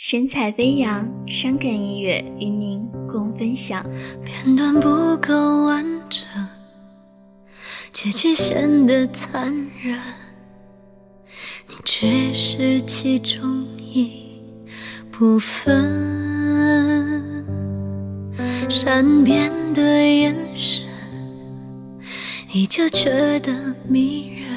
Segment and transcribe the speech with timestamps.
[0.00, 3.84] 神采飞扬，伤感音乐与您共分享。
[4.24, 6.24] 片段不够完整，
[7.92, 9.98] 结局显得残忍。
[11.66, 14.40] 你只是其中一
[15.10, 15.74] 部分，
[18.70, 20.86] 善变的眼神
[22.52, 24.48] 依旧觉得迷人，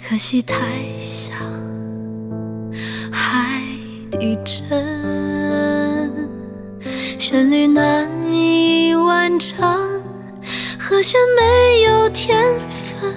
[0.00, 0.56] 可惜太
[1.04, 1.59] 像。
[4.20, 4.68] 一阵，
[7.18, 9.58] 旋律难以完成，
[10.78, 13.10] 和弦没有天分，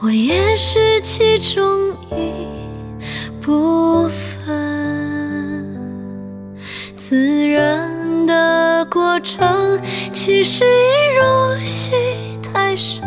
[0.00, 2.34] 我也是其中一
[3.40, 4.44] 部分。
[6.96, 9.80] 自然的过程，
[10.12, 11.94] 其实已入戏
[12.42, 13.04] 太深，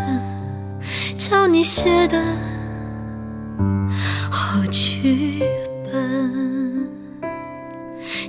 [1.17, 2.17] 叫你写的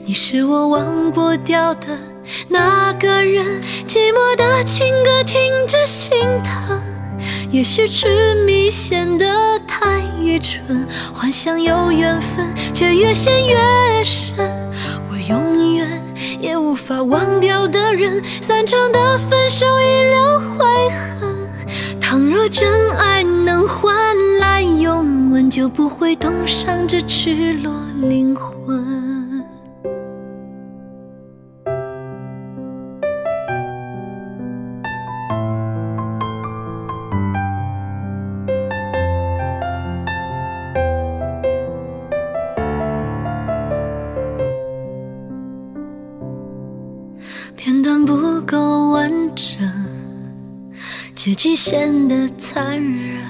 [0.04, 1.88] 你是我忘不掉的
[2.48, 6.80] 那个人，寂寞的情歌听着心疼。
[7.51, 9.26] 也许痴迷显得
[9.66, 13.56] 太愚蠢，幻想有缘分，却越陷越
[14.04, 14.37] 深。
[15.10, 16.02] 我永远
[16.40, 22.00] 也无法忘掉的人，散场的分手遗留悔恨。
[22.00, 23.95] 倘若真爱能换
[24.38, 28.99] 来永吻，就不会冻伤这赤裸灵魂。
[47.62, 49.58] 片段不够完整，
[51.14, 53.20] 结局显得残忍。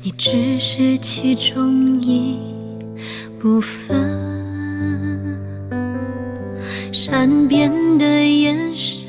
[0.00, 2.38] 你只是其中一
[3.38, 3.94] 部分，
[6.90, 9.04] 善变的眼神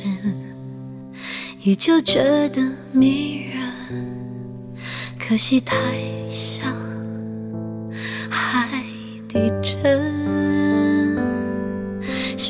[1.63, 4.75] 依旧觉得迷人，
[5.17, 5.77] 可惜太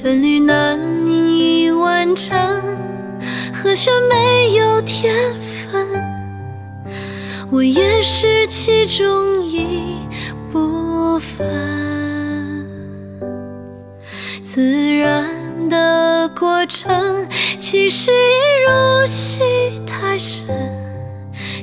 [0.07, 2.34] 旋律难以完成，
[3.53, 5.85] 和弦没有天分，
[7.51, 9.97] 我也是其中一
[10.50, 11.45] 部分。
[14.45, 15.28] 自然
[15.68, 17.28] 的过程，
[17.59, 19.41] 其实已入戏
[19.85, 20.45] 太深，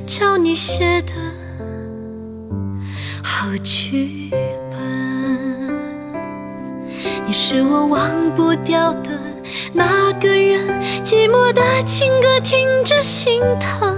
[0.05, 1.13] 叫你写的
[3.23, 4.29] 好剧。
[7.47, 9.11] 是我忘不掉的
[9.71, 10.59] 那个人，
[11.03, 13.95] 寂寞的情歌听着心疼。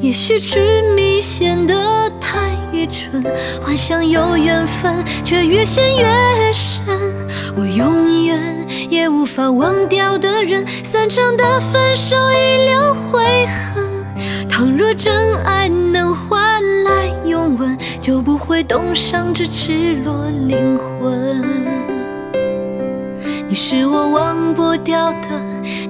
[0.00, 3.22] 也许痴迷显得太愚蠢，
[3.62, 4.92] 幻想有缘分，
[5.22, 6.84] 却越陷越深。
[7.56, 14.48] 我永远也无法忘掉的人，散场的分手遗留悔恨。
[14.48, 21.93] 倘若真爱能换来永吻，就不会冻伤这赤裸灵魂。
[23.46, 25.28] 你是我忘不掉的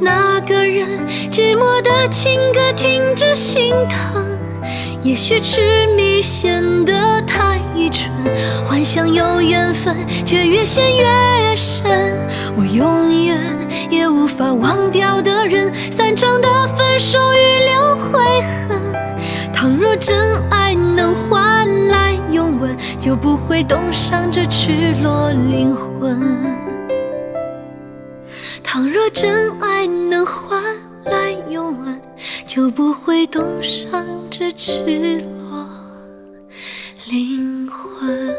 [0.00, 0.88] 那个人，
[1.30, 4.24] 寂寞的情歌听着心疼。
[5.02, 8.10] 也许痴迷显得太愚蠢，
[8.64, 11.86] 幻想有缘分，却越陷越深。
[12.56, 13.38] 我永远
[13.88, 18.20] 也无法忘掉的人，散场的分手预留悔
[18.68, 19.52] 恨。
[19.52, 26.73] 倘若真爱能换来拥吻，就不会冻伤这赤裸灵魂。
[28.62, 30.62] 倘若真爱能换
[31.04, 32.00] 来永吻，
[32.46, 35.68] 就不会冻伤这赤裸
[37.06, 38.34] 灵魂。